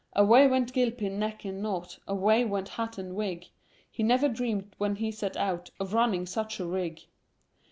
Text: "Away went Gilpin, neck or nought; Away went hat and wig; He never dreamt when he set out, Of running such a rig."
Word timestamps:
"Away 0.15 0.47
went 0.47 0.73
Gilpin, 0.73 1.19
neck 1.19 1.43
or 1.45 1.51
nought; 1.51 1.99
Away 2.07 2.43
went 2.43 2.69
hat 2.69 2.97
and 2.97 3.13
wig; 3.15 3.45
He 3.91 4.01
never 4.01 4.27
dreamt 4.27 4.73
when 4.79 4.95
he 4.95 5.11
set 5.11 5.37
out, 5.37 5.69
Of 5.79 5.93
running 5.93 6.25
such 6.25 6.59
a 6.59 6.65
rig." 6.65 7.01